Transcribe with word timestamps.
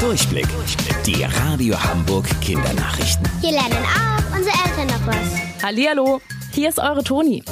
Durchblick. 0.00 0.46
Die 1.06 1.22
Radio 1.22 1.82
Hamburg 1.82 2.26
Kindernachrichten. 2.42 3.26
Hier 3.40 3.52
lernen 3.52 3.72
auch 3.72 4.36
unsere 4.36 4.54
Eltern 4.66 4.86
noch 4.88 5.06
was. 5.06 5.62
Hallihallo, 5.62 6.20
hier 6.52 6.68
ist 6.68 6.78
eure 6.78 7.02
Toni. 7.02 7.42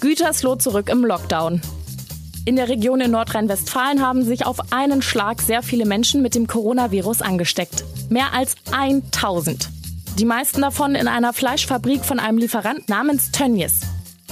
Gütersloh 0.00 0.56
zurück 0.56 0.88
im 0.88 1.04
Lockdown. 1.04 1.60
In 2.44 2.56
der 2.56 2.68
Region 2.68 3.00
in 3.00 3.12
Nordrhein-Westfalen 3.12 4.04
haben 4.04 4.24
sich 4.24 4.44
auf 4.44 4.72
einen 4.72 5.02
Schlag 5.02 5.40
sehr 5.40 5.62
viele 5.62 5.86
Menschen 5.86 6.20
mit 6.20 6.34
dem 6.34 6.48
Coronavirus 6.48 7.22
angesteckt. 7.22 7.84
Mehr 8.08 8.32
als 8.32 8.56
1000. 8.72 9.68
Die 10.18 10.24
meisten 10.24 10.60
davon 10.60 10.96
in 10.96 11.06
einer 11.06 11.32
Fleischfabrik 11.32 12.04
von 12.04 12.18
einem 12.18 12.38
Lieferant 12.38 12.88
namens 12.88 13.30
Tönnies. 13.30 13.82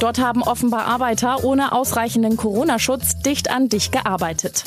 Dort 0.01 0.19
haben 0.19 0.43
offenbar 0.43 0.87
Arbeiter 0.87 1.45
ohne 1.45 1.73
ausreichenden 1.73 2.37
Corona-Schutz 2.37 3.21
dicht 3.21 3.51
an 3.51 3.69
dicht 3.69 3.93
gearbeitet. 3.93 4.65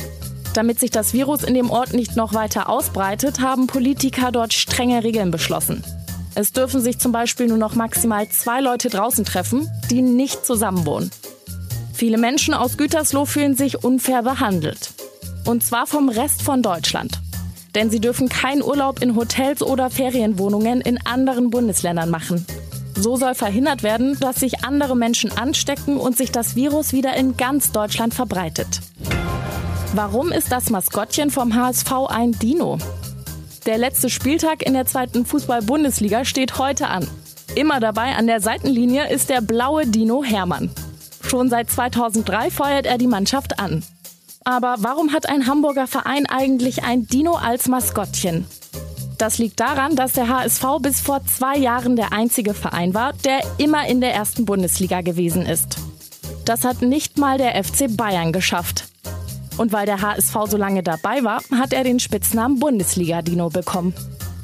Damit 0.53 0.79
sich 0.79 0.91
das 0.91 1.13
Virus 1.13 1.43
in 1.43 1.53
dem 1.53 1.69
Ort 1.69 1.93
nicht 1.93 2.15
noch 2.15 2.33
weiter 2.33 2.69
ausbreitet, 2.69 3.39
haben 3.39 3.67
Politiker 3.67 4.31
dort 4.31 4.53
strenge 4.53 5.03
Regeln 5.03 5.31
beschlossen. 5.31 5.83
Es 6.35 6.51
dürfen 6.53 6.81
sich 6.81 6.99
zum 6.99 7.11
Beispiel 7.11 7.47
nur 7.47 7.57
noch 7.57 7.75
maximal 7.75 8.27
zwei 8.29 8.61
Leute 8.61 8.89
draußen 8.89 9.25
treffen, 9.25 9.69
die 9.89 10.01
nicht 10.01 10.45
zusammenwohnen. 10.45 11.11
Viele 11.93 12.17
Menschen 12.17 12.53
aus 12.53 12.77
Gütersloh 12.77 13.25
fühlen 13.25 13.55
sich 13.55 13.83
unfair 13.83 14.23
behandelt. 14.23 14.91
Und 15.45 15.63
zwar 15.63 15.85
vom 15.85 16.09
Rest 16.09 16.41
von 16.41 16.63
Deutschland. 16.63 17.19
Denn 17.75 17.89
sie 17.89 17.99
dürfen 17.99 18.29
keinen 18.29 18.63
Urlaub 18.63 19.01
in 19.01 19.15
Hotels 19.15 19.61
oder 19.61 19.89
Ferienwohnungen 19.89 20.81
in 20.81 20.97
anderen 21.05 21.49
Bundesländern 21.49 22.09
machen. 22.09 22.45
So 22.95 23.15
soll 23.15 23.35
verhindert 23.35 23.83
werden, 23.83 24.17
dass 24.19 24.37
sich 24.37 24.63
andere 24.63 24.95
Menschen 24.95 25.31
anstecken 25.37 25.97
und 25.97 26.17
sich 26.17 26.31
das 26.31 26.55
Virus 26.55 26.93
wieder 26.93 27.15
in 27.15 27.37
ganz 27.37 27.71
Deutschland 27.71 28.13
verbreitet. 28.13 28.81
Warum 29.95 30.31
ist 30.31 30.51
das 30.51 30.69
Maskottchen 30.69 31.31
vom 31.31 31.55
HSV 31.55 31.91
ein 32.09 32.31
Dino? 32.33 32.77
Der 33.65 33.79
letzte 33.79 34.11
Spieltag 34.11 34.61
in 34.61 34.73
der 34.73 34.85
zweiten 34.85 35.25
Fußball-Bundesliga 35.25 36.25
steht 36.25 36.59
heute 36.59 36.87
an. 36.89 37.07
Immer 37.55 37.79
dabei 37.79 38.15
an 38.15 38.27
der 38.27 38.39
Seitenlinie 38.39 39.09
ist 39.09 39.31
der 39.31 39.41
blaue 39.41 39.87
Dino 39.87 40.23
Hermann. 40.23 40.69
Schon 41.27 41.49
seit 41.49 41.71
2003 41.71 42.51
feuert 42.51 42.85
er 42.85 42.99
die 42.99 43.07
Mannschaft 43.07 43.59
an. 43.59 43.83
Aber 44.43 44.75
warum 44.77 45.11
hat 45.11 45.27
ein 45.27 45.47
Hamburger 45.47 45.87
Verein 45.87 46.27
eigentlich 46.27 46.83
ein 46.83 47.07
Dino 47.07 47.33
als 47.33 47.67
Maskottchen? 47.67 48.45
Das 49.17 49.39
liegt 49.39 49.59
daran, 49.59 49.95
dass 49.95 50.13
der 50.13 50.29
HSV 50.29 50.65
bis 50.81 51.01
vor 51.01 51.25
zwei 51.25 51.57
Jahren 51.57 51.95
der 51.95 52.13
einzige 52.13 52.53
Verein 52.53 52.93
war, 52.93 53.13
der 53.13 53.41
immer 53.57 53.87
in 53.87 54.01
der 54.01 54.13
ersten 54.13 54.45
Bundesliga 54.45 55.01
gewesen 55.01 55.47
ist. 55.47 55.77
Das 56.45 56.63
hat 56.63 56.83
nicht 56.83 57.17
mal 57.17 57.39
der 57.39 57.61
FC 57.63 57.87
Bayern 57.97 58.31
geschafft. 58.31 58.88
Und 59.59 59.73
weil 59.73 59.85
der 59.85 60.01
HSV 60.01 60.33
so 60.47 60.55
lange 60.55 60.83
dabei 60.83 61.21
war, 61.25 61.41
hat 61.51 61.73
er 61.73 61.83
den 61.83 61.99
Spitznamen 61.99 62.59
Bundesliga-Dino 62.59 63.49
bekommen. 63.49 63.93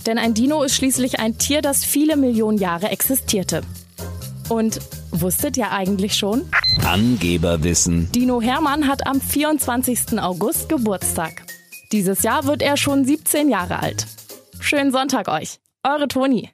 Denn 0.05 0.17
ein 0.17 0.33
Dino 0.33 0.61
ist 0.61 0.75
schließlich 0.75 1.19
ein 1.19 1.38
Tier, 1.38 1.61
das 1.61 1.85
viele 1.85 2.17
Millionen 2.17 2.58
Jahre 2.58 2.89
existierte. 2.89 3.61
Und 4.49 4.81
wusstet 5.11 5.55
ihr 5.55 5.71
eigentlich 5.71 6.16
schon? 6.16 6.41
Angeberwissen. 6.83 8.11
Dino 8.11 8.41
Hermann 8.41 8.89
hat 8.89 9.08
am 9.08 9.21
24. 9.21 10.19
August 10.19 10.67
Geburtstag. 10.67 11.45
Dieses 11.93 12.23
Jahr 12.23 12.43
wird 12.43 12.61
er 12.61 12.75
schon 12.75 13.05
17 13.05 13.47
Jahre 13.47 13.80
alt. 13.80 14.08
Schönen 14.59 14.91
Sonntag 14.91 15.30
euch. 15.30 15.59
Eure 15.83 16.09
Toni. 16.09 16.49